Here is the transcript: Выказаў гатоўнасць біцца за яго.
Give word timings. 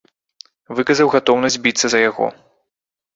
Выказаў 0.79 1.11
гатоўнасць 1.15 1.57
біцца 1.65 1.85
за 1.95 1.99
яго. 2.09 2.31